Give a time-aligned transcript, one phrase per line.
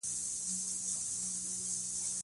[0.03, 2.17] تشبيهات